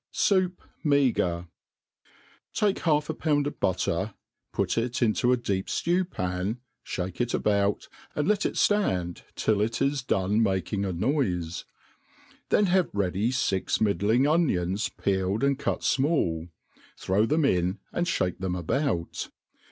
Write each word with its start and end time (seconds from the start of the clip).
Sffup' 0.11 0.63
Meagre, 0.83 1.47
TAKE 2.55 2.79
half 2.79 3.07
a 3.07 3.13
pound 3.13 3.45
of 3.45 3.59
butter, 3.59 4.15
pur 4.51 4.63
it 4.75 4.99
into 5.03 5.31
a 5.31 5.37
deep 5.37 5.67
ftew 5.67 6.09
pan, 6.09 6.59
fbake 6.83 7.21
it 7.21 7.35
about, 7.35 7.87
and 8.15 8.27
let 8.27 8.43
it 8.43 8.55
itand 8.55 9.21
till 9.35 9.61
it 9.61 9.75
has 9.75 10.01
done 10.01 10.41
making 10.41 10.85
a 10.85 10.91
noiiej 10.91 11.65
then 12.49 12.65
haye 12.65 12.89
ready 12.93 13.29
fix 13.29 13.79
middling 13.79 14.25
onions 14.25 14.89
peeled 14.89 15.43
and 15.43 15.59
cut 15.59 15.81
imali, 15.81 16.49
throw 16.97 17.27
them 17.27 17.43
iUt 17.43 17.77
and 17.93 18.11
(bake 18.17 18.39
them 18.39 18.55
about. 18.55 19.29